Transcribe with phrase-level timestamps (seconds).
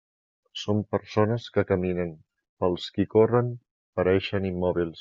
[0.61, 2.15] Són persones que caminen;
[2.63, 3.53] per als qui corren,
[4.01, 4.89] pareixen immòbils.